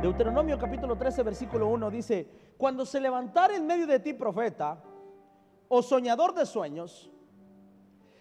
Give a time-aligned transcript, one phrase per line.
[0.00, 4.80] Deuteronomio capítulo 13, versículo 1 dice, cuando se levantara en medio de ti profeta
[5.66, 7.10] o soñador de sueños,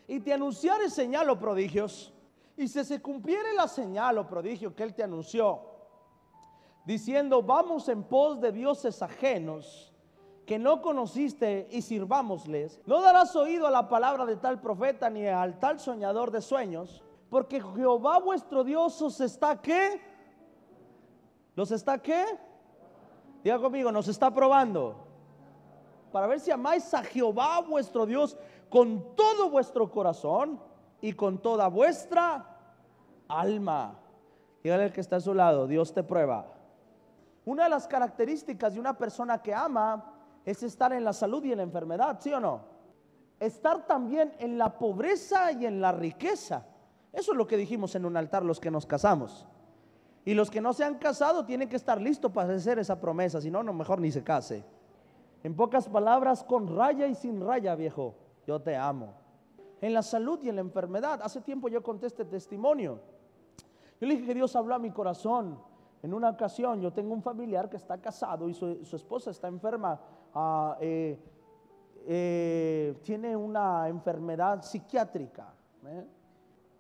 [0.08, 2.12] y te anunciare señal o prodigios,
[2.56, 5.62] y si se cumpliere la señal o prodigio que él te anunció,
[6.84, 9.94] diciendo, vamos en pos de dioses ajenos
[10.48, 15.28] que no conociste y sirvámosles, no darás oído a la palabra de tal profeta ni
[15.28, 20.02] al tal soñador de sueños, porque Jehová vuestro Dios os está qué?
[21.58, 22.24] ¿Los está qué?
[23.44, 24.96] Diga conmigo, nos está probando.
[26.12, 28.38] Para ver si amáis a Jehová vuestro Dios
[28.70, 30.62] con todo vuestro corazón
[31.02, 32.46] y con toda vuestra
[33.28, 33.98] alma.
[34.64, 36.46] Dígale al que está a su lado, Dios te prueba.
[37.44, 40.14] Una de las características de una persona que ama
[40.46, 42.62] es estar en la salud y en la enfermedad, ¿sí o no?
[43.40, 46.68] Estar también en la pobreza y en la riqueza.
[47.12, 49.48] Eso es lo que dijimos en un altar los que nos casamos.
[50.28, 53.40] Y los que no se han casado tienen que estar listos para hacer esa promesa,
[53.40, 54.62] si no, no mejor ni se case.
[55.42, 58.14] En pocas palabras, con raya y sin raya, viejo,
[58.46, 59.14] yo te amo.
[59.80, 61.22] En la salud y en la enfermedad.
[61.24, 63.00] Hace tiempo yo conté este testimonio.
[64.02, 65.62] Yo le dije que Dios habló a mi corazón.
[66.04, 69.98] En una ocasión yo tengo un familiar que está casado y su, esposa está enferma.
[70.34, 71.18] Ah, eh,
[72.06, 75.54] eh, tiene una enfermedad psiquiátrica.
[75.86, 76.06] ¿eh?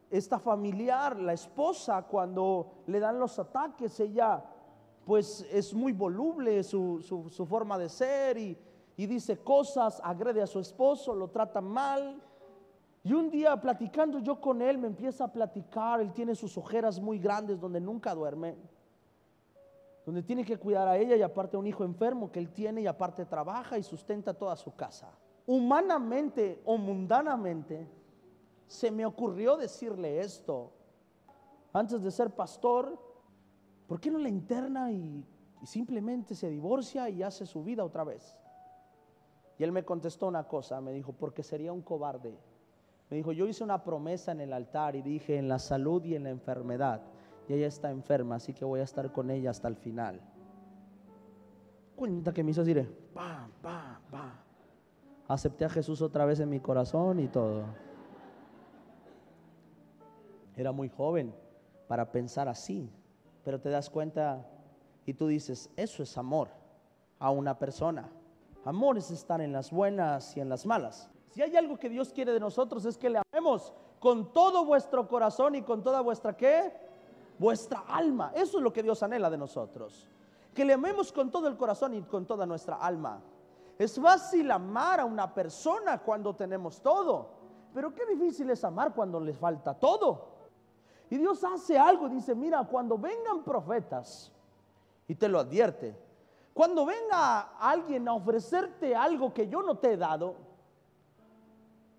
[0.09, 4.43] Esta familiar, la esposa, cuando le dan los ataques, ella
[5.05, 7.01] pues es muy voluble su,
[7.47, 8.57] forma de ser y,
[8.97, 12.21] y, dice cosas, agrede a su esposo, lo trata mal.
[13.03, 16.99] Y un día platicando yo con él, me empieza a platicar, él tiene sus ojeras
[16.99, 18.57] muy grandes donde nunca duerme,
[20.05, 22.87] donde tiene que cuidar a ella y aparte un hijo enfermo que él tiene y
[22.87, 25.09] aparte trabaja y sustenta toda su casa.
[25.45, 27.87] Humanamente o mundanamente,
[28.67, 30.71] se me ocurrió decirle esto.
[31.73, 32.99] Antes de ser pastor,
[33.87, 35.25] ¿por qué no la interna y,
[35.63, 38.37] simplemente se divorcia y hace su vida otra vez?
[39.57, 42.37] Y él me contestó una cosa, me dijo, porque sería un cobarde.
[43.09, 46.15] Me dijo, yo hice una promesa en el altar y dije, en la salud y
[46.15, 47.01] en la enfermedad.
[47.47, 50.21] Y ella está enferma, así que voy a estar con ella hasta el final.
[51.95, 54.43] Cuenta que me hizo decir, pa, pa, pa.
[55.27, 57.65] Acepté a Jesús otra vez en mi corazón y todo.
[60.57, 61.33] Era muy joven
[61.87, 62.91] para pensar así,
[63.43, 64.45] pero te das cuenta
[65.05, 66.49] y tú dices, eso es amor
[67.19, 68.09] a una persona.
[68.65, 71.11] Amor es estar en las buenas y en las malas.
[71.29, 75.07] Si hay algo que Dios quiere de nosotros es que le amemos con todo vuestro
[75.07, 76.73] corazón y con toda vuestra qué?
[77.37, 78.31] Vuestra alma.
[78.35, 80.09] Eso es lo que Dios anhela de nosotros.
[80.55, 83.21] Que le amemos con todo el corazón y con toda nuestra alma.
[83.77, 87.29] Es fácil amar a una persona cuando tenemos todo,
[87.75, 90.36] pero qué difícil es amar cuando les falta todo.
[91.09, 94.31] Y Dios hace algo, dice, mira, cuando vengan profetas,
[95.07, 95.95] y te lo advierte,
[96.53, 100.35] cuando venga alguien a ofrecerte algo que yo no te he dado,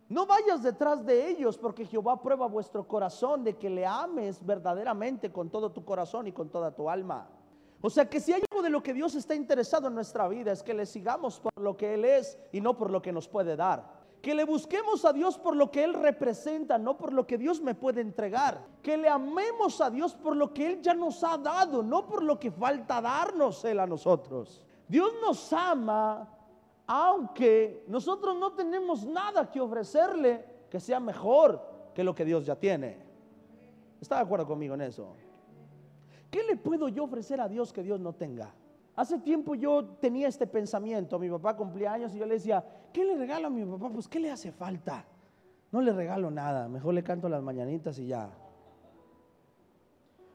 [0.08, 5.30] no vayas detrás de ellos porque Jehová prueba vuestro corazón de que le ames verdaderamente
[5.30, 7.28] con todo tu corazón y con toda tu alma.
[7.80, 10.50] O sea que si hay algo de lo que Dios está interesado en nuestra vida
[10.50, 13.28] es que le sigamos por lo que Él es y no por lo que nos
[13.28, 13.97] puede dar.
[14.22, 17.60] Que le busquemos a Dios por lo que Él representa, no por lo que Dios
[17.60, 18.64] me puede entregar.
[18.82, 22.22] Que le amemos a Dios por lo que Él ya nos ha dado, no por
[22.22, 24.64] lo que falta darnos Él a nosotros.
[24.88, 26.28] Dios nos ama
[26.90, 31.60] aunque nosotros no tenemos nada que ofrecerle que sea mejor
[31.94, 32.96] que lo que Dios ya tiene.
[34.00, 35.14] ¿Está de acuerdo conmigo en eso?
[36.30, 38.54] ¿Qué le puedo yo ofrecer a Dios que Dios no tenga?
[38.98, 43.04] Hace tiempo yo tenía este pensamiento, mi papá cumplía años y yo le decía, ¿qué
[43.04, 43.90] le regalo a mi papá?
[43.90, 45.04] Pues ¿qué le hace falta?
[45.70, 48.28] No le regalo nada, mejor le canto las mañanitas y ya.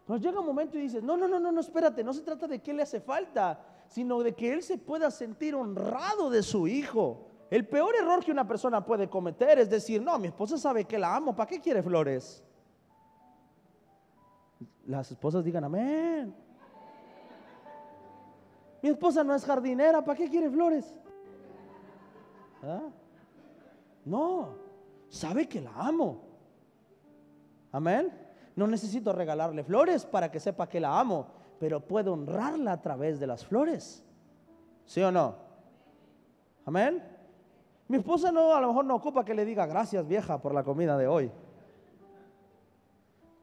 [0.07, 2.47] Nos llega un momento y dices, no, no, no, no, no, espérate, no se trata
[2.47, 6.65] de qué le hace falta, sino de que él se pueda sentir honrado de su
[6.65, 7.27] hijo.
[7.49, 10.97] El peor error que una persona puede cometer es decir, no, mi esposa sabe que
[10.97, 12.41] la amo, ¿para qué quiere flores?
[14.85, 16.42] Las esposas digan amén.
[18.83, 20.93] Mi esposa no es jardinera, ¿para qué quiere flores?
[22.61, 22.81] ¿Ah?
[24.03, 24.49] No,
[25.07, 26.19] sabe que la amo.
[27.71, 28.11] Amén.
[28.57, 31.27] No necesito regalarle flores para que sepa que la amo,
[31.61, 34.03] pero puedo honrarla a través de las flores.
[34.85, 35.37] ¿Sí o no?
[36.65, 37.01] Amén.
[37.87, 40.61] Mi esposa no, a lo mejor no ocupa que le diga gracias vieja por la
[40.61, 41.31] comida de hoy.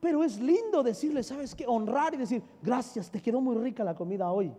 [0.01, 1.67] Pero es lindo decirle, ¿sabes qué?
[1.67, 4.55] Honrar y decir, gracias, te quedó muy rica la comida hoy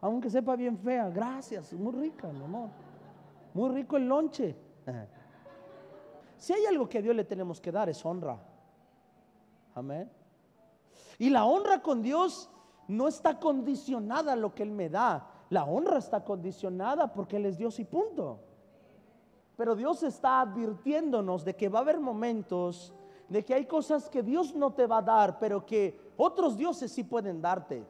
[0.00, 2.68] aunque sepa bien fea, gracias, muy rica, mi amor.
[3.54, 4.54] Muy rico el lonche.
[6.36, 8.38] Si hay algo que a Dios le tenemos que dar es honra.
[9.74, 10.10] Amén.
[11.18, 12.50] Y la honra con Dios
[12.88, 15.30] no está condicionada a lo que Él me da.
[15.50, 18.40] La honra está condicionada porque Él es Dios y punto.
[19.56, 22.92] Pero Dios está advirtiéndonos de que va a haber momentos
[23.28, 26.92] de que hay cosas que Dios no te va a dar, pero que otros dioses
[26.92, 27.84] sí pueden darte.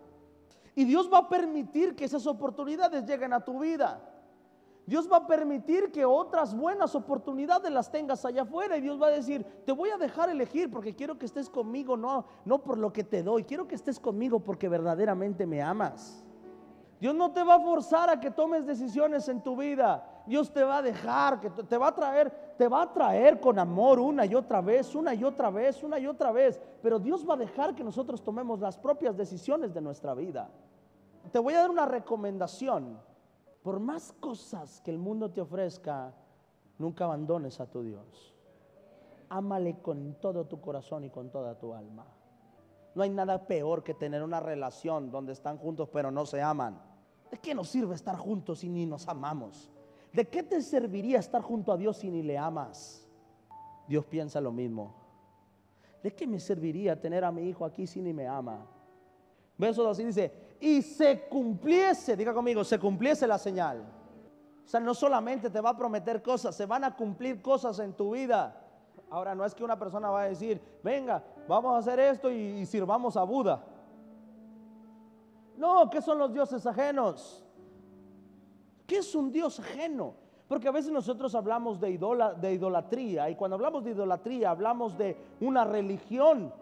[0.76, 3.98] Y Dios va a permitir que esas oportunidades lleguen a tu vida.
[4.84, 9.08] Dios va a permitir que otras buenas oportunidades las tengas allá afuera y Dios va
[9.08, 12.78] a decir, te voy a dejar elegir porque quiero que estés conmigo, no, no por
[12.78, 16.22] lo que te doy, quiero que estés conmigo porque verdaderamente me amas.
[17.00, 20.22] Dios no te va a forzar a que tomes decisiones en tu vida.
[20.26, 23.58] Dios te va a dejar, que te va a traer, te va a traer con
[23.58, 26.60] amor una y otra vez, una y otra vez, una y otra vez.
[26.82, 30.48] Pero Dios va a dejar que nosotros tomemos las propias decisiones de nuestra vida.
[31.32, 32.98] Te voy a dar una recomendación.
[33.62, 36.14] Por más cosas que el mundo te ofrezca,
[36.78, 38.34] nunca abandones a tu Dios.
[39.28, 42.06] Ámale con todo tu corazón y con toda tu alma.
[42.94, 46.80] No hay nada peor que tener una relación donde están juntos pero no se aman.
[47.30, 49.70] ¿De qué nos sirve estar juntos si ni nos amamos?
[50.12, 53.06] ¿De qué te serviría estar junto a Dios si ni le amas?
[53.88, 54.94] Dios piensa lo mismo.
[56.02, 58.64] ¿De qué me serviría tener a mi hijo aquí si ni me ama?
[59.58, 63.84] Verso 2 dice, y se cumpliese, diga conmigo, se cumpliese la señal.
[64.64, 67.92] O sea, no solamente te va a prometer cosas, se van a cumplir cosas en
[67.92, 68.62] tu vida.
[69.10, 72.66] Ahora, no es que una persona va a decir, venga, vamos a hacer esto y,
[72.66, 73.64] sirvamos a Buda.
[75.56, 77.44] No, ¿qué son los dioses ajenos?
[78.86, 80.14] ¿Qué es un dios ajeno?
[80.48, 81.98] Porque a veces nosotros hablamos de,
[82.40, 86.52] de idolatría y cuando hablamos de idolatría hablamos de una religión.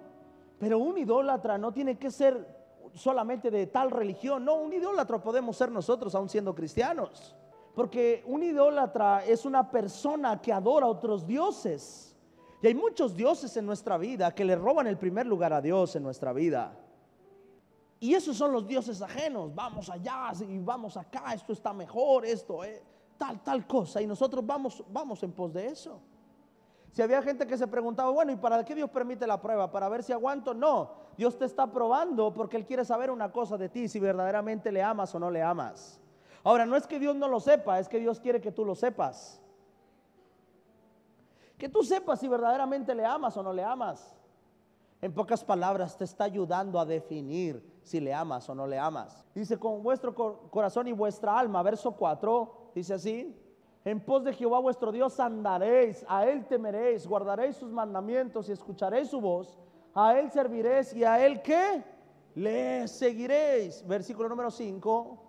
[0.59, 2.64] Pero un idólatra no tiene que ser
[2.95, 4.45] solamente de tal religión.
[4.45, 7.35] No, un idólatra podemos ser nosotros aún siendo cristianos.
[7.75, 12.17] Porque un idólatra es una persona que adora a otros dioses.
[12.63, 15.97] Y hay muchos dioses en nuestra vida que le roban el primer lugar a Dios
[15.97, 16.75] en nuestra vida.
[18.01, 19.55] Y esos son los dioses ajenos.
[19.55, 22.83] Vamos allá y vamos acá, esto está mejor, esto, eh,
[23.19, 24.01] tal, tal cosa.
[24.01, 26.01] Y nosotros vamos, vamos en pos de eso.
[26.95, 29.69] Si había gente que se preguntaba, bueno, ¿y para qué Dios permite la prueba?
[29.73, 30.55] ¿Para ver si aguanto?
[30.55, 34.71] No, Dios te está probando porque Él quiere saber una cosa de ti, si verdaderamente
[34.71, 36.01] le amas o no le amas.
[36.45, 38.77] Ahora, no es que Dios no lo sepa, es que Dios quiere que tú lo
[38.77, 39.41] sepas.
[41.59, 44.15] Que tú sepas si verdaderamente le amas o no le amas.
[45.03, 49.27] En pocas palabras, te está ayudando a definir si le amas o no le amas.
[49.35, 53.37] Dice, con vuestro corazón y vuestra alma, verso 4, dice así,
[53.85, 59.09] en pos de Jehová vuestro Dios andaréis, a Él temeréis, guardaréis sus mandamientos y escucharéis
[59.09, 59.59] su voz,
[59.95, 61.85] a Él serviréis y a Él qué?
[62.35, 63.87] Le seguiréis.
[63.87, 65.21] Versículo número 5.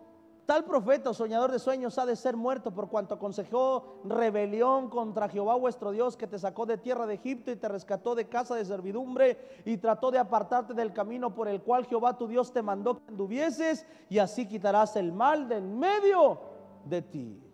[0.46, 5.28] Tal profeta o soñador de sueños ha de ser muerto por cuanto aconsejó rebelión contra
[5.28, 8.54] Jehová vuestro Dios que te sacó de tierra de Egipto y te rescató de casa
[8.56, 12.62] de servidumbre y trató de apartarte del camino por el cual Jehová tu Dios te
[12.62, 16.40] mandó que anduvieses y así quitarás el mal de en medio
[16.86, 17.45] de ti.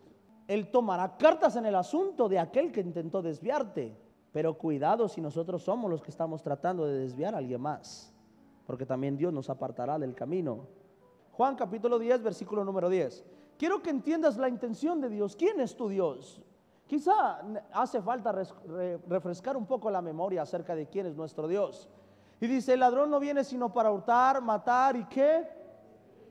[0.52, 3.96] Él tomará cartas en el asunto de aquel que intentó desviarte.
[4.34, 8.14] Pero cuidado si nosotros somos los que estamos tratando de desviar a alguien más,
[8.68, 10.68] porque también Dios nos apartará del camino.
[11.32, 13.24] Juan capítulo 10, versículo número 10.
[13.58, 15.38] Quiero que entiendas la intención de Dios.
[15.38, 16.42] ¿Quién es tu Dios?
[16.86, 18.34] Quizá hace falta
[19.08, 21.88] refrescar un poco la memoria acerca de quién es nuestro Dios.
[22.42, 25.48] Y dice, el ladrón no viene sino para hurtar, matar y qué?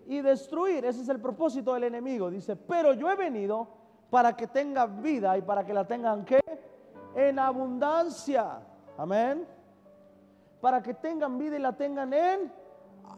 [0.06, 0.84] Y destruir.
[0.84, 2.28] Ese es el propósito del enemigo.
[2.28, 3.79] Dice, pero yo he venido
[4.10, 6.40] para que tengan vida y para que la tengan que
[7.14, 8.60] en abundancia.
[8.98, 9.46] Amén.
[10.60, 12.60] Para que tengan vida y la tengan en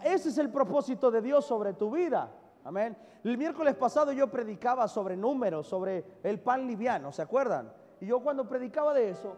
[0.05, 2.29] ese es el propósito de Dios sobre tu vida.
[2.65, 2.97] Amén.
[3.25, 7.73] El miércoles pasado yo predicaba sobre números, sobre el pan liviano, ¿se acuerdan?
[8.01, 9.37] Y yo cuando predicaba de eso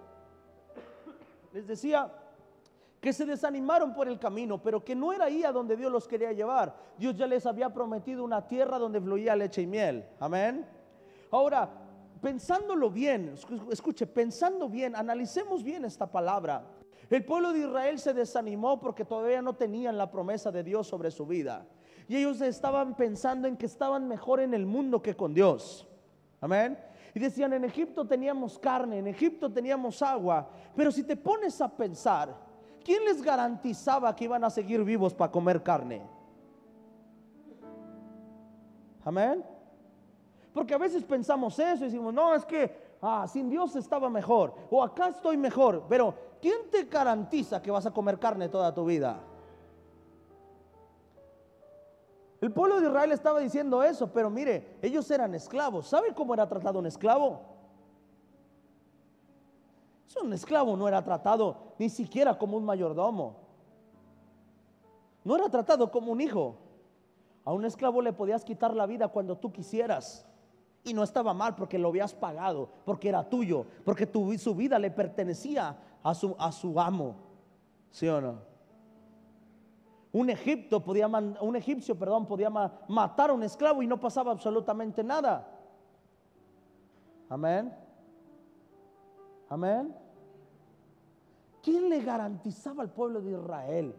[1.52, 2.10] les decía
[3.00, 6.08] que se desanimaron por el camino, pero que no era ahí a donde Dios los
[6.08, 6.74] quería llevar.
[6.96, 10.06] Dios ya les había prometido una tierra donde fluía leche y miel.
[10.18, 10.66] Amén.
[11.30, 11.70] Ahora,
[12.20, 13.34] pensándolo bien,
[13.70, 16.64] escuche, pensando bien, analicemos bien esta palabra.
[17.10, 21.10] El pueblo de Israel se desanimó porque todavía no tenían la promesa de Dios sobre
[21.10, 21.66] su vida.
[22.08, 25.86] Y ellos estaban pensando en que estaban mejor en el mundo que con Dios.
[26.40, 26.78] Amén.
[27.14, 30.50] Y decían, en Egipto teníamos carne, en Egipto teníamos agua.
[30.74, 32.34] Pero si te pones a pensar,
[32.84, 36.02] ¿quién les garantizaba que iban a seguir vivos para comer carne?
[39.04, 39.44] Amén.
[40.54, 44.54] Porque a veces pensamos eso y decimos, no, es que ah, sin Dios estaba mejor,
[44.70, 48.84] o acá estoy mejor, pero ¿quién te garantiza que vas a comer carne toda tu
[48.84, 49.20] vida?
[52.40, 55.88] El pueblo de Israel estaba diciendo eso, pero mire, ellos eran esclavos.
[55.88, 57.40] ¿Sabe cómo era tratado un esclavo?
[60.22, 63.36] Un esclavo no era tratado ni siquiera como un mayordomo.
[65.24, 66.56] No era tratado como un hijo.
[67.44, 70.26] A un esclavo le podías quitar la vida cuando tú quisieras.
[70.84, 74.78] Y no estaba mal porque lo habías pagado, porque era tuyo, porque tu, su vida
[74.78, 77.16] le pertenecía a su, a su amo.
[77.90, 78.38] ¿Sí o no?
[80.12, 85.02] Un, Egipto podía un egipcio perdón, podía matar a un esclavo y no pasaba absolutamente
[85.02, 85.48] nada.
[87.28, 87.74] Amén.
[89.48, 89.96] Amén.
[91.62, 93.94] ¿Quién le garantizaba al pueblo de Israel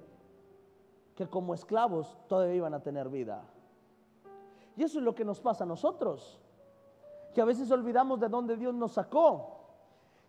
[1.15, 3.43] que como esclavos todavía iban a tener vida?
[4.77, 6.39] Y eso es lo que nos pasa a nosotros
[7.35, 9.59] que a veces olvidamos de dónde Dios nos sacó.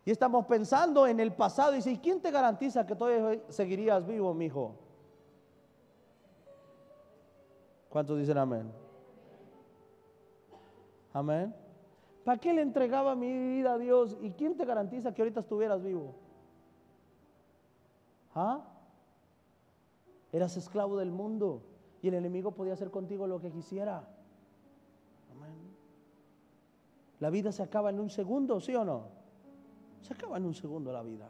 [0.04, 4.34] Y estamos pensando en el pasado y dice, quién te garantiza que todavía seguirías vivo,
[4.34, 4.74] mi hijo?
[7.88, 8.72] ¿Cuántos dicen amén?
[11.12, 11.54] Amén.
[12.24, 14.16] ¿Para qué le entregaba mi vida a Dios?
[14.20, 16.12] ¿Y quién te garantiza que ahorita estuvieras vivo?
[18.34, 18.64] ¿Ah?
[20.32, 21.62] Eras esclavo del mundo
[22.02, 24.08] y el enemigo podía hacer contigo lo que quisiera.
[27.20, 29.04] La vida se acaba en un segundo, ¿sí o no?
[30.02, 31.28] Se acaba en un segundo la vida.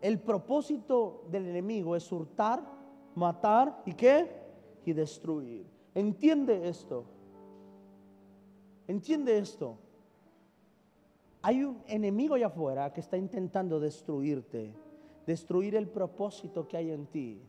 [0.00, 2.62] El propósito del enemigo es hurtar,
[3.14, 4.28] matar y qué?
[4.84, 5.66] Y destruir.
[5.94, 7.04] Entiende esto.
[8.88, 9.76] Entiende esto.
[11.42, 14.74] Hay un enemigo allá afuera que está intentando destruirte,
[15.26, 17.40] destruir el propósito que hay en ti,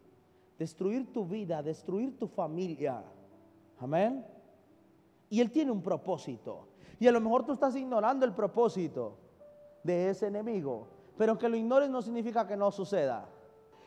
[0.58, 3.04] destruir tu vida, destruir tu familia.
[3.80, 4.26] Amén.
[5.32, 6.68] Y Él tiene un propósito.
[7.00, 9.18] Y a lo mejor tú estás ignorando el propósito
[9.82, 10.88] de ese enemigo.
[11.18, 13.28] Pero que lo ignores no significa que no suceda.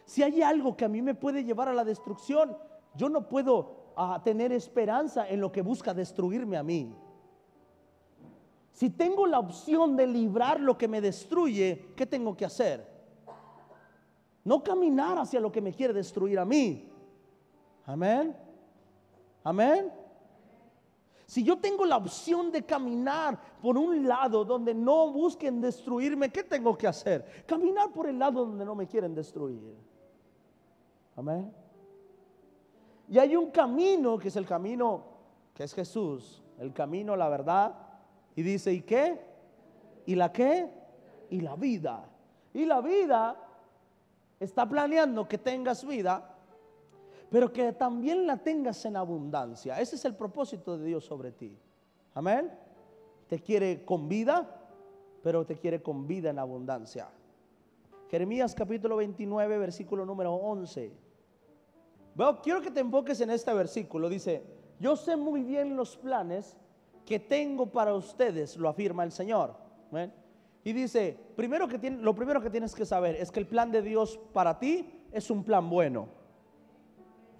[0.06, 2.56] Si hay algo que a mí me puede llevar a la destrucción,
[2.94, 6.96] yo no puedo ah, tener esperanza en lo que busca destruirme a mí.
[8.72, 12.88] Si tengo la opción de librar lo que me destruye, ¿qué tengo que hacer?
[14.44, 16.90] No caminar hacia lo que me quiere destruir a mí.
[17.84, 18.34] Amén.
[19.44, 20.03] Amén.
[21.34, 26.44] Si yo tengo la opción de caminar por un lado donde no busquen destruirme, ¿qué
[26.44, 27.44] tengo que hacer?
[27.44, 29.76] Caminar por el lado donde no me quieren destruir.
[31.16, 31.52] Amén.
[33.08, 35.06] Y hay un camino que es el camino
[35.52, 37.74] que es Jesús, el camino, la verdad.
[38.36, 39.20] Y dice, ¿y qué?
[40.06, 40.70] ¿Y la qué?
[41.30, 42.08] Y la vida.
[42.52, 43.36] Y la vida
[44.38, 46.33] está planeando que tengas vida
[47.34, 49.80] pero que también la tengas en abundancia.
[49.80, 51.58] Ese es el propósito de Dios sobre ti.
[52.14, 52.48] Amén.
[53.26, 54.48] Te quiere con vida,
[55.20, 57.08] pero te quiere con vida en abundancia.
[58.08, 60.92] Jeremías capítulo 29, versículo número 11.
[62.14, 64.08] Veo, quiero que te enfoques en este versículo.
[64.08, 64.44] Dice,
[64.78, 66.56] yo sé muy bien los planes
[67.04, 69.56] que tengo para ustedes, lo afirma el Señor.
[70.62, 73.82] Y dice, primero que lo primero que tienes que saber es que el plan de
[73.82, 76.22] Dios para ti es un plan bueno.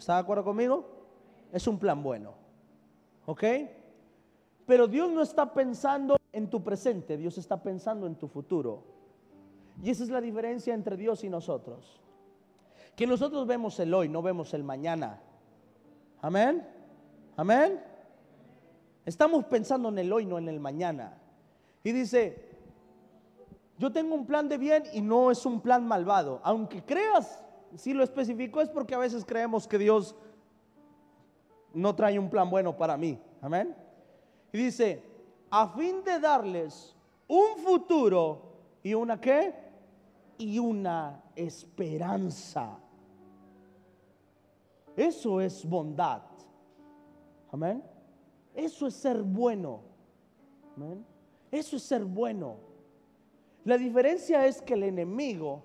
[0.04, 0.84] ¿Está de acuerdo conmigo?
[1.50, 2.34] Es un plan bueno.
[3.24, 3.42] ¿Ok?
[4.66, 8.82] Pero Dios no está pensando en tu presente, Dios está pensando en tu futuro.
[9.82, 12.02] Y esa es la diferencia entre Dios y nosotros.
[12.94, 15.22] Que nosotros vemos el hoy, no vemos el mañana.
[16.20, 16.68] Amén.
[17.38, 17.82] Amén.
[19.06, 21.16] Estamos pensando en el hoy, no en el mañana.
[21.82, 22.50] Y dice,
[23.78, 26.42] yo tengo un plan de bien y no es un plan malvado.
[26.44, 27.43] Aunque creas
[27.76, 30.14] si lo especificó es porque a veces creemos que Dios
[31.72, 33.18] no trae un plan bueno para mí.
[33.40, 33.74] Amén.
[34.52, 35.02] Y dice,
[35.50, 36.94] a fin de darles
[37.26, 38.42] un futuro
[38.82, 39.54] y una qué?
[40.38, 42.78] Y una esperanza.
[44.96, 46.22] Eso es bondad.
[47.50, 47.82] Amén.
[48.54, 49.80] Eso es ser bueno.
[50.76, 51.04] Amén.
[51.50, 52.56] Eso es ser bueno.
[53.64, 55.62] La diferencia es que el enemigo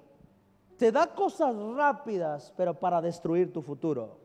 [0.79, 4.17] te da cosas rápidas, pero para destruir tu futuro.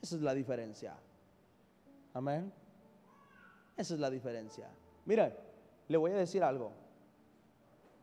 [0.00, 0.94] Esa es la diferencia.
[2.14, 2.52] Amén.
[3.76, 4.70] Esa es la diferencia.
[5.04, 5.36] Mira,
[5.88, 6.70] le voy a decir algo.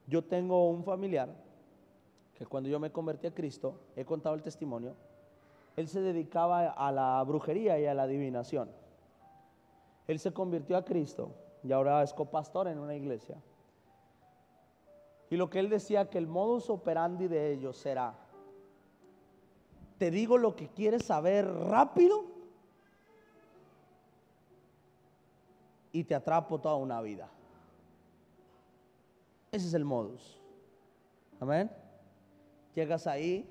[0.05, 1.29] Yo tengo un familiar
[2.35, 4.93] que cuando yo me convertí a Cristo, he contado el testimonio,
[5.77, 8.69] él se dedicaba a la brujería y a la adivinación.
[10.07, 11.31] Él se convirtió a Cristo
[11.63, 13.37] y ahora es copastor en una iglesia.
[15.29, 18.15] Y lo que él decía que el modus operandi de ellos será,
[19.97, 22.23] te digo lo que quieres saber rápido
[25.91, 27.29] y te atrapo toda una vida.
[29.51, 30.39] Ese es el modus.
[31.39, 31.71] Amén.
[32.73, 33.49] Llegas ahí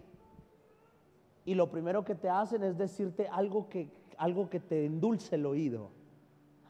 [1.45, 5.45] y lo primero que te hacen es decirte algo que, algo que te endulce el
[5.45, 5.91] oído.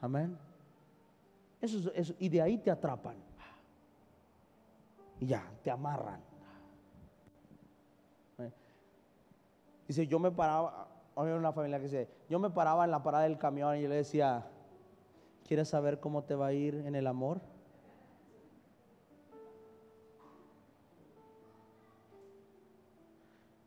[0.01, 0.37] Amén.
[1.61, 3.26] Eso, eso, y de ahí te atrapan
[5.19, 6.21] y ya, te amarran.
[9.87, 13.23] Dice, yo me paraba, había una familia que dice, yo me paraba en la parada
[13.23, 14.45] del camión y yo le decía,
[15.47, 17.39] ¿quieres saber cómo te va a ir en el amor?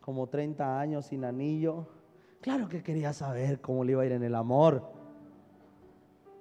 [0.03, 1.87] Como 30 años sin anillo.
[2.43, 4.83] Claro que quería saber cómo le iba a ir en el amor.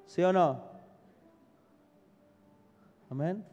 [0.08, 0.62] ¿Sí o no?
[3.10, 3.46] Amén.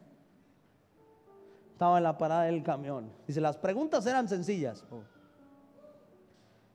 [1.77, 3.11] Estaba en la parada del camión.
[3.27, 4.83] Dice, las preguntas eran sencillas.
[4.89, 5.03] Oh.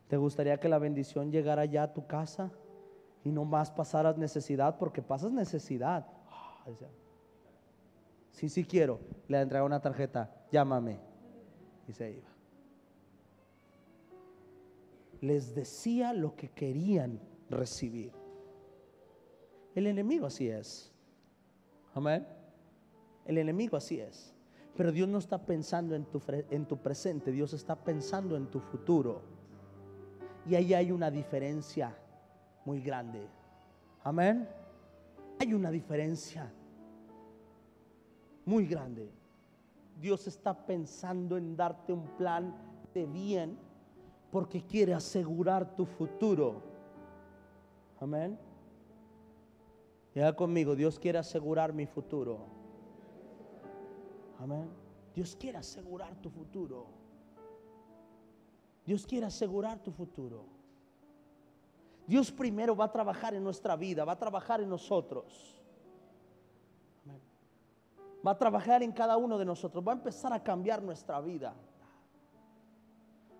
[0.06, 2.52] ¿Te gustaría que la bendición llegara ya a tu casa
[3.25, 4.78] y no más pasaras necesidad?
[4.78, 6.06] Porque pasas necesidad.
[6.30, 6.64] Ah,
[8.30, 9.00] sí, sí quiero.
[9.26, 11.00] Le entregaba una tarjeta, llámame.
[11.88, 12.28] Y se iba.
[15.21, 17.18] Les decía lo que querían
[17.50, 18.12] recibir.
[19.75, 20.92] El enemigo así es.
[21.92, 22.25] Amén.
[23.25, 24.32] El enemigo así es.
[24.76, 28.61] Pero Dios no está pensando en tu, en tu presente, Dios está pensando en tu
[28.61, 29.21] futuro.
[30.49, 31.95] Y ahí hay una diferencia
[32.64, 33.26] muy grande.
[34.02, 34.49] Amén.
[35.38, 36.52] Hay una diferencia
[38.45, 39.11] muy grande.
[40.00, 42.55] Dios está pensando en darte un plan
[42.95, 43.59] de bien
[44.31, 46.62] porque quiere asegurar tu futuro.
[48.00, 48.38] Amén.
[50.14, 52.62] Ya conmigo, Dios quiere asegurar mi futuro.
[55.15, 56.87] Dios quiere asegurar tu futuro.
[58.85, 60.45] Dios quiere asegurar tu futuro.
[62.07, 65.59] Dios primero va a trabajar en nuestra vida, va a trabajar en nosotros.
[68.25, 71.55] Va a trabajar en cada uno de nosotros, va a empezar a cambiar nuestra vida.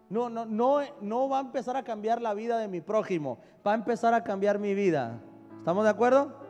[0.09, 3.73] No, no, no, no va a empezar a cambiar la vida de mi prójimo, va
[3.73, 5.21] a empezar a cambiar mi vida.
[5.59, 6.42] ¿Estamos de acuerdo?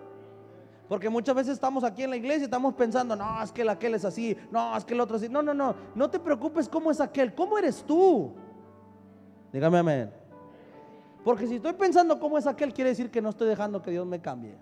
[0.92, 3.94] Porque muchas veces estamos aquí en la iglesia y estamos pensando, no, es que aquel
[3.94, 5.32] es así, no, es que el otro es así.
[5.32, 8.34] No, no, no, no te preocupes cómo es aquel, cómo eres tú.
[9.50, 10.12] Dígame amén.
[11.24, 14.06] Porque si estoy pensando cómo es aquel, quiere decir que no estoy dejando que Dios
[14.06, 14.54] me cambie.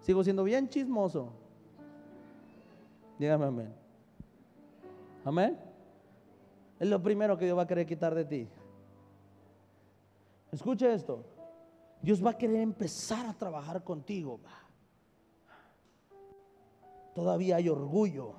[0.00, 1.32] Sigo siendo bien chismoso.
[3.20, 3.72] Dígame amén.
[5.24, 5.56] Amén.
[6.80, 8.48] Es lo primero que Dios va a querer quitar de ti.
[10.50, 11.24] Escuche esto.
[12.02, 14.40] Dios va a querer empezar a trabajar contigo.
[17.16, 18.34] Todavía hay orgullo.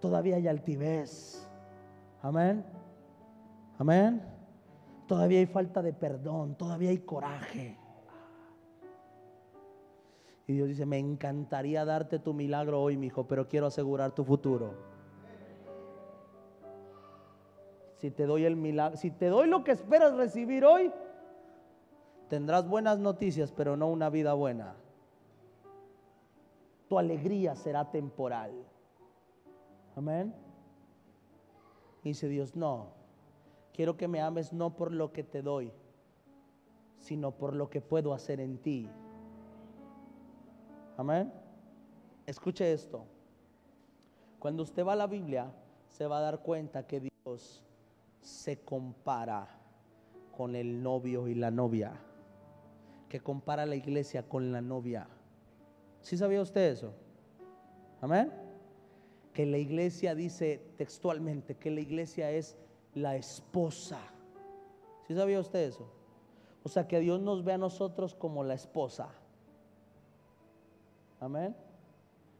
[0.00, 1.46] Todavía hay altivez.
[2.22, 2.64] Amén.
[3.78, 4.22] Amén.
[5.06, 7.76] Todavía hay falta de perdón, todavía hay coraje.
[10.46, 14.24] Y Dios dice, me encantaría darte tu milagro hoy, mi hijo, pero quiero asegurar tu
[14.24, 14.72] futuro.
[17.96, 20.90] Si te doy el milagro, si te doy lo que esperas recibir hoy,
[22.30, 24.74] tendrás buenas noticias, pero no una vida buena.
[26.88, 28.52] Tu alegría será temporal.
[29.96, 30.34] Amén.
[32.02, 32.98] dice Dios, no,
[33.78, 35.70] Quiero que me ames no por lo que te doy,
[36.98, 38.90] sino por lo que puedo hacer en ti.
[40.96, 41.32] Amén.
[42.26, 43.04] Escuche esto.
[44.40, 45.52] Cuando usted va a la Biblia,
[45.86, 47.62] se va a dar cuenta que Dios
[48.20, 49.46] se compara
[50.36, 51.92] con el novio y la novia.
[53.08, 55.06] Que compara la iglesia con la novia.
[56.02, 56.92] ¿Sí sabía usted eso?
[58.00, 58.32] Amén.
[59.32, 62.56] Que la iglesia dice textualmente que la iglesia es
[62.94, 63.98] la esposa.
[65.06, 65.88] ¿Sí sabía usted eso?
[66.62, 69.08] O sea, que Dios nos ve a nosotros como la esposa.
[71.20, 71.54] Amén.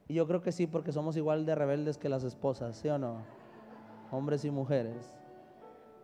[0.06, 2.98] Y yo creo que sí, porque somos igual de rebeldes que las esposas, ¿sí o
[2.98, 3.22] no?
[4.10, 5.12] Hombres y mujeres.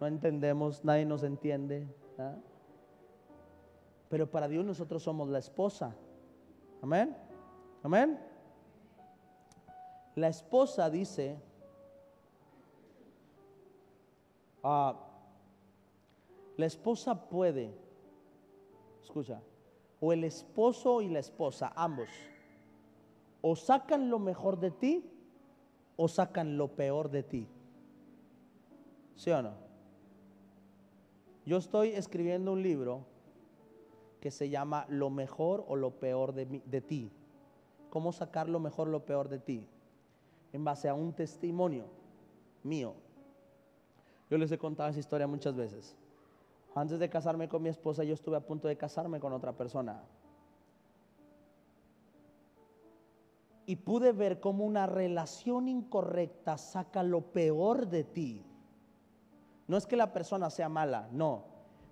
[0.01, 1.87] No entendemos, nadie nos entiende.
[2.19, 2.35] ¿ah?
[4.11, 5.95] Pero para Dios nosotros somos la esposa.
[6.83, 7.17] Amén.
[7.85, 8.19] Amén.
[10.17, 11.39] La esposa dice,
[14.67, 14.95] Ah,
[16.57, 17.71] la esposa puede,
[19.03, 19.43] escucha,
[20.01, 22.09] o el esposo y la esposa, ambos,
[23.43, 25.11] o sacan lo mejor de ti
[25.97, 27.47] o sacan lo peor de ti.
[29.17, 29.53] ¿Sí o no?
[31.45, 33.05] Yo estoy escribiendo un libro
[34.19, 37.13] que se llama Lo mejor o lo peor de, de ti.
[37.95, 39.67] ¿Cómo sacar lo mejor lo peor de ti?
[40.53, 41.87] En base a un testimonio
[42.63, 42.95] mío
[44.35, 45.95] yo les he contado esa historia muchas veces.
[46.75, 50.03] Antes de casarme con mi esposa, yo estuve a punto de casarme con otra persona.
[53.65, 58.45] Y pude ver cómo una relación incorrecta saca lo peor de ti.
[59.69, 61.45] No es que la persona sea mala, no.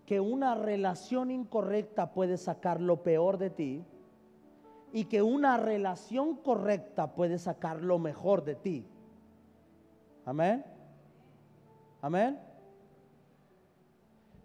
[0.05, 3.85] Que una relación incorrecta puede sacar lo peor de ti
[4.92, 8.87] y que una relación correcta puede sacar lo mejor de ti.
[10.26, 10.64] Amén.
[12.02, 12.38] Amén.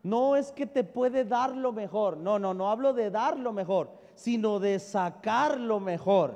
[0.03, 2.17] No es que te puede dar lo mejor.
[2.17, 6.35] No, no, no hablo de dar lo mejor, sino de sacar lo mejor.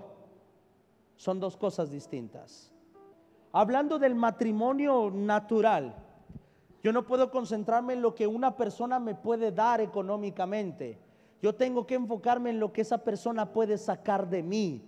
[1.16, 2.74] Son dos cosas distintas.
[3.54, 5.96] Hablando del matrimonio natural,
[6.84, 11.00] yo no puedo concentrarme en lo que una persona me puede dar económicamente.
[11.42, 14.88] Yo tengo que enfocarme en lo que esa persona puede sacar de mí,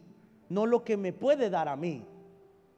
[0.50, 2.06] no lo que me puede dar a mí.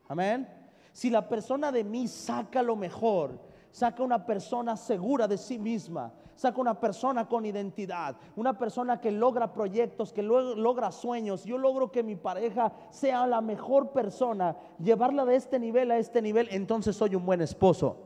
[0.07, 0.47] Amén.
[0.93, 3.37] Si la persona de mí saca lo mejor,
[3.71, 9.11] saca una persona segura de sí misma, saca una persona con identidad, una persona que
[9.11, 11.43] logra proyectos, que logra sueños.
[11.43, 16.21] Yo logro que mi pareja sea la mejor persona, llevarla de este nivel a este
[16.21, 17.97] nivel, entonces soy un buen esposo.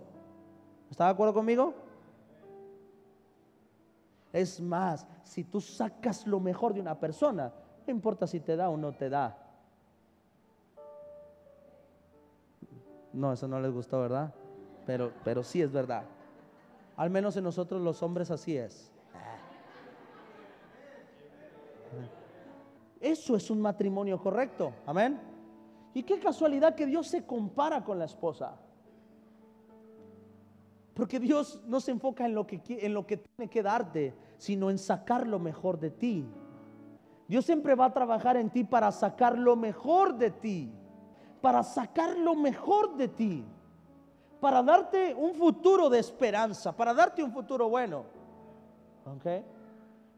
[0.89, 1.75] ¿Está de acuerdo conmigo?
[4.31, 7.51] Es más, si tú sacas lo mejor de una persona,
[7.85, 9.37] no importa si te da o no te da.
[13.11, 14.33] No, eso no les gustó, ¿verdad?
[14.85, 16.03] Pero, pero sí es verdad.
[16.95, 18.91] Al menos en nosotros los hombres así es.
[22.99, 24.73] Eso es un matrimonio correcto.
[24.85, 25.19] Amén.
[25.93, 28.57] Y qué casualidad que Dios se compara con la esposa.
[30.99, 34.69] Porque Dios no se enfoca en lo que, en lo que tiene que darte, sino
[34.69, 36.29] en sacar lo mejor de ti.
[37.27, 40.71] Dios siempre va a trabajar en ti para sacar lo mejor de ti
[41.41, 43.45] para sacar lo mejor de ti,
[44.39, 48.05] para darte un futuro de esperanza, para darte un futuro bueno.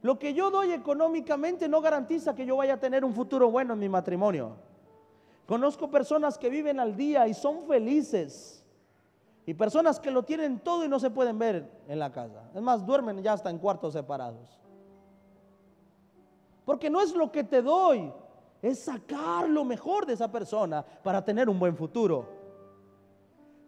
[0.01, 3.73] Lo que yo doy económicamente no garantiza que yo vaya a tener un futuro bueno
[3.73, 4.55] en mi matrimonio.
[5.45, 8.60] Conozco personas que viven al día y son felices.
[9.45, 12.49] Y personas que lo tienen todo y no se pueden ver en la casa.
[12.53, 14.59] Es más, duermen ya hasta en cuartos separados.
[16.65, 18.11] Porque no es lo que te doy,
[18.61, 22.27] es sacar lo mejor de esa persona para tener un buen futuro.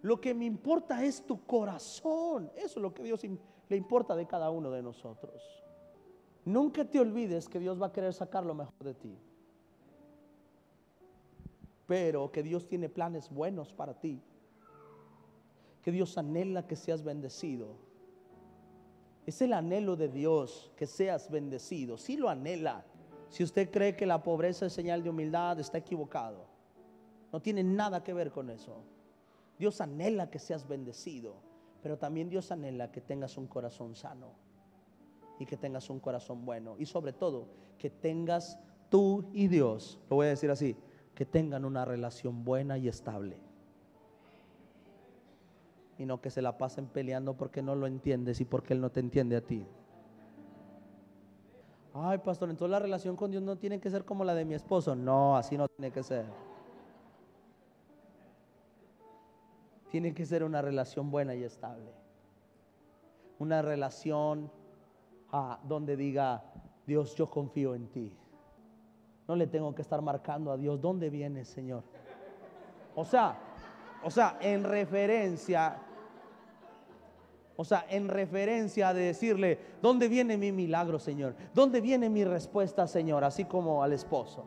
[0.04, 2.52] Lo que me importa es tu corazón.
[2.56, 3.22] Eso es lo que Dios
[3.70, 5.42] le importa de cada uno de nosotros.
[6.46, 9.18] Nunca te olvides que Dios va a querer sacar lo mejor de ti.
[11.88, 14.22] Pero que Dios tiene planes buenos para ti.
[15.84, 17.76] Que Dios anhela que seas bendecido.
[19.26, 21.98] Es el anhelo de Dios que seas bendecido.
[21.98, 22.86] Si lo anhela.
[23.30, 26.46] Si usted cree que la pobreza es señal de humildad, está equivocado.
[27.32, 28.84] No tiene nada que ver con eso.
[29.58, 31.36] Dios anhela que seas bendecido,
[31.82, 34.34] pero también Dios anhela que tengas un corazón sano
[35.40, 36.76] y que tengas un corazón bueno.
[36.78, 40.76] Y sobre todo, que tengas tú y Dios, lo voy a decir así,
[41.16, 43.38] que tengan una relación buena y estable.
[45.98, 48.90] Y no que se la pasen peleando porque no lo entiendes y porque Él no
[48.90, 49.66] te entiende a ti.
[51.94, 54.56] Ay, pastor, entonces la relación con Dios no tiene que ser como la de mi
[54.56, 54.96] esposo.
[54.96, 56.26] No, así no tiene que ser.
[59.92, 61.94] Tiene que ser una relación buena y estable.
[63.38, 64.50] Una relación
[65.32, 66.44] ah, donde diga,
[66.88, 68.18] Dios, yo confío en ti.
[69.28, 71.84] No le tengo que estar marcando a Dios, ¿dónde viene, Señor?
[72.96, 73.38] O sea,
[74.04, 75.80] o sea, en referencia
[77.56, 81.36] o sea, en referencia de decirle, ¿dónde viene mi milagro, Señor?
[81.54, 83.24] ¿Dónde viene mi respuesta, Señor?
[83.24, 84.44] Así como al esposo.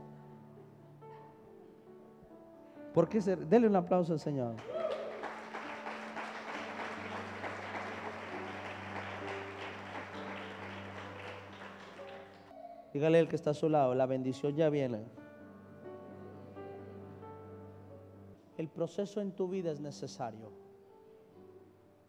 [2.93, 3.21] ¿Por qué.
[3.21, 4.57] Dele un aplauso al Señor.
[12.93, 15.05] Dígale el que está a su lado, la bendición ya viene.
[18.57, 20.67] El proceso en tu vida es necesario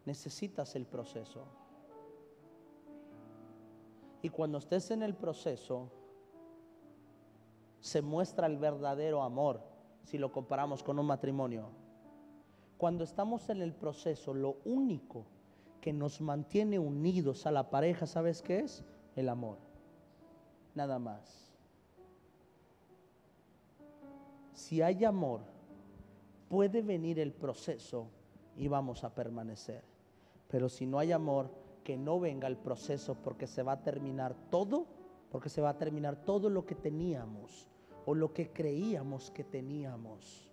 [0.07, 1.43] necesitas el proceso.
[4.21, 5.91] Y cuando estés en el proceso,
[7.81, 9.61] se muestra el verdadero amor,
[10.05, 11.69] si lo comparamos con un matrimonio.
[12.77, 15.25] Cuando estamos en el proceso, lo único
[15.81, 18.85] que nos mantiene unidos a la pareja, ¿sabes qué es?
[19.17, 19.57] El amor.
[20.73, 21.51] Nada más.
[24.53, 25.41] Si hay amor,
[26.49, 28.07] puede venir el proceso
[28.55, 29.83] y vamos a permanecer.
[30.47, 31.49] Pero si no hay amor,
[31.83, 34.85] que no venga el proceso porque se va a terminar todo,
[35.31, 37.69] porque se va a terminar todo lo que teníamos
[38.05, 40.49] o lo que creíamos que teníamos.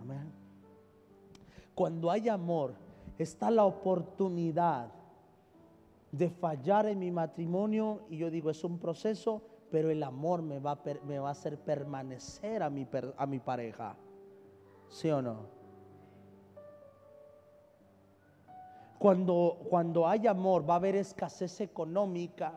[0.00, 0.32] Amén.
[1.74, 2.74] Cuando hay amor,
[3.18, 4.92] está la oportunidad
[6.12, 10.60] de fallar en mi matrimonio y yo digo, es un proceso, pero el amor me
[10.60, 13.96] va a, me va a hacer permanecer a mi, a mi pareja.
[14.92, 15.46] ¿Sí o no?
[18.98, 22.52] Cuando, cuando hay amor va a haber escasez económica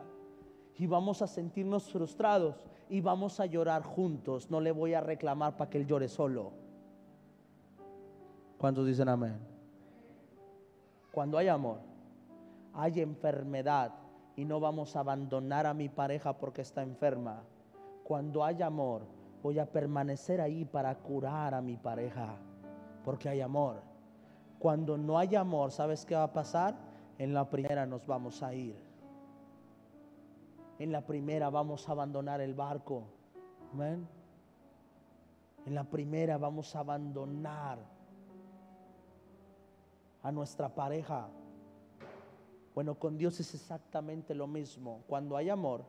[0.76, 4.50] y vamos a sentirnos frustrados y vamos a llorar juntos.
[4.50, 6.52] No le voy a reclamar para que él llore solo.
[8.58, 9.38] ¿Cuántos dicen amén?
[11.10, 11.78] Cuando hay amor.
[12.74, 13.92] hay enfermedad
[14.36, 17.42] y no vamos a abandonar a mi pareja porque está enferma.
[18.04, 19.15] Cuando hay amor,
[19.46, 22.36] voy a permanecer ahí para curar a mi pareja
[23.04, 23.80] porque hay amor.
[24.58, 26.74] Cuando no hay amor, ¿sabes qué va a pasar?
[27.16, 28.74] En la primera nos vamos a ir.
[30.80, 33.04] En la primera vamos a abandonar el barco.
[35.64, 37.78] En la primera vamos a abandonar
[40.24, 41.28] a nuestra pareja.
[42.74, 45.04] Bueno, con Dios es exactamente lo mismo.
[45.06, 45.84] Cuando hay amor,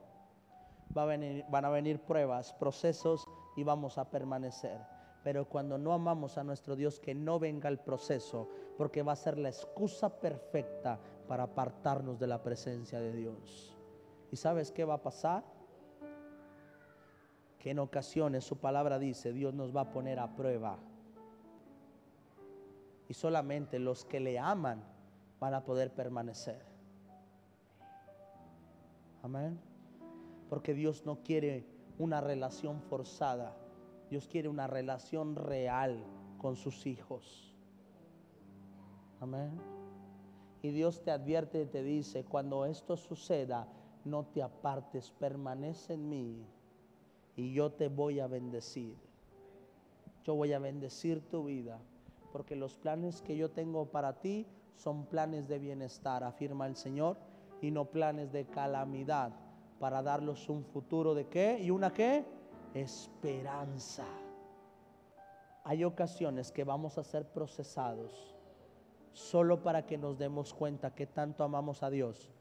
[0.90, 3.26] van a venir pruebas, procesos
[3.58, 4.80] y vamos a permanecer.
[5.24, 9.18] Pero cuando no amamos a nuestro Dios, que no venga el proceso, porque va a
[9.18, 13.76] ser la excusa perfecta para apartarnos de la presencia de Dios.
[14.32, 15.44] ¿Y sabes qué va a pasar?
[17.60, 20.78] Que en ocasiones su palabra dice, Dios nos va a poner a prueba.
[23.10, 24.84] Y solamente los que le aman
[25.40, 26.62] van a poder permanecer.
[29.24, 29.60] Amén.
[30.48, 31.66] Porque Dios no quiere
[31.98, 33.56] una relación forzada.
[34.10, 36.04] Dios quiere una relación real
[36.38, 37.56] con sus hijos.
[39.20, 39.52] Amén.
[40.62, 43.68] Y Dios te advierte y te dice, cuando esto suceda,
[44.06, 46.46] no te apartes, permanece en mí
[47.36, 48.96] y yo te voy a bendecir.
[50.24, 51.80] Yo voy a bendecir tu vida,
[52.32, 57.18] porque los planes que yo tengo para ti son planes de bienestar, afirma el Señor,
[57.62, 59.32] y no planes de calamidad,
[59.80, 62.26] para darlos un futuro de qué y una qué?
[62.74, 64.06] Esperanza.
[65.64, 68.36] Hay ocasiones que vamos a ser procesados
[69.14, 72.32] solo para que nos demos cuenta que tanto amamos a Dios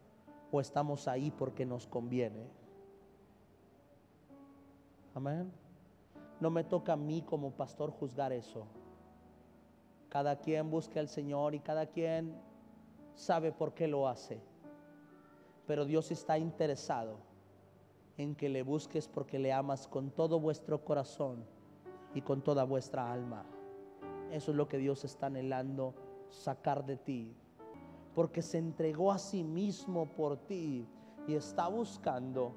[0.52, 2.46] o estamos ahí porque nos conviene.
[5.14, 5.50] Amén.
[6.40, 8.66] No me toca a mí como pastor juzgar eso.
[10.10, 12.34] Cada quien busca al Señor y cada quien
[13.14, 14.40] sabe por qué lo hace.
[15.66, 17.16] Pero Dios está interesado
[18.16, 21.44] en que le busques porque le amas con todo vuestro corazón
[22.14, 23.44] y con toda vuestra alma.
[24.30, 25.94] Eso es lo que Dios está anhelando
[26.28, 27.34] sacar de ti.
[28.14, 30.86] Porque se entregó a sí mismo por ti
[31.26, 32.54] y está buscando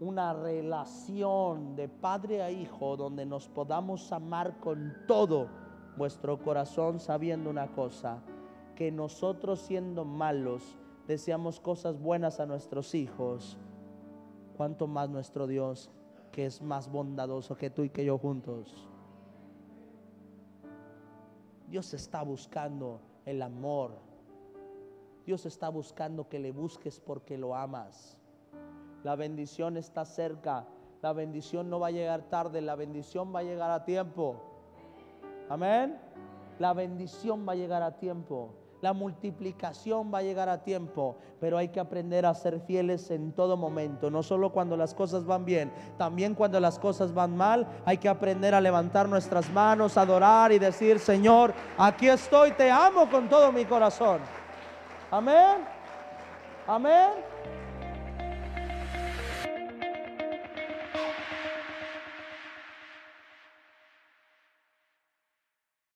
[0.00, 5.48] una relación de padre a hijo donde nos podamos amar con todo
[5.96, 8.22] vuestro corazón sabiendo una cosa,
[8.74, 13.58] que nosotros siendo malos deseamos cosas buenas a nuestros hijos,
[14.56, 15.90] cuanto más nuestro Dios
[16.30, 18.86] que es más bondadoso que tú y que yo juntos.
[21.68, 23.92] Dios está buscando el amor.
[25.24, 28.16] Dios está buscando que le busques porque lo amas.
[29.04, 30.66] La bendición está cerca.
[31.02, 34.36] La bendición no va a llegar tarde, la bendición va a llegar a tiempo.
[35.48, 35.98] Amén.
[36.58, 38.50] La bendición va a llegar a tiempo.
[38.80, 43.32] La multiplicación va a llegar a tiempo, pero hay que aprender a ser fieles en
[43.32, 47.66] todo momento, no solo cuando las cosas van bien, también cuando las cosas van mal,
[47.84, 53.10] hay que aprender a levantar nuestras manos, adorar y decir, Señor, aquí estoy, te amo
[53.10, 54.20] con todo mi corazón.
[55.10, 55.58] Amén.
[56.66, 57.10] Amén.